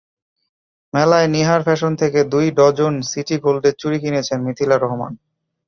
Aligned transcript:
মেলায় 0.93 1.27
নিহার 1.27 1.61
ফ্যাশন 1.63 1.91
থেকে 1.95 2.19
দুই 2.33 2.45
ডজন 2.57 2.93
সিটি 3.09 3.35
গোল্ডের 3.43 3.75
চুড়ি 3.81 3.97
কিনেছেন 4.03 4.39
মিথিলা 4.45 4.77
রহমান। 4.77 5.13